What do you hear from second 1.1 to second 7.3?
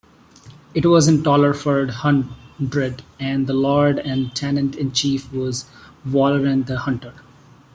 Tollerford Hundred and the lord and tenant-in-chief was Waleran the hunter.